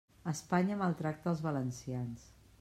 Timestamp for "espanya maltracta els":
0.29-1.45